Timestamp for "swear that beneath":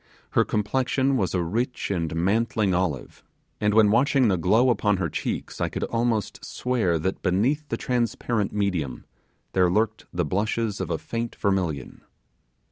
6.43-7.69